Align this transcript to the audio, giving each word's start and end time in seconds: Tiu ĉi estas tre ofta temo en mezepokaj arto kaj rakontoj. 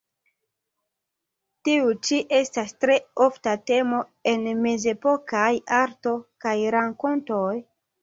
Tiu 1.69 1.91
ĉi 2.07 2.19
estas 2.39 2.73
tre 2.85 2.97
ofta 3.27 3.55
temo 3.73 4.01
en 4.35 4.51
mezepokaj 4.67 5.49
arto 5.85 6.19
kaj 6.49 6.59
rakontoj. 6.81 7.51